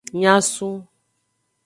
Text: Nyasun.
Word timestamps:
Nyasun. 0.21 0.75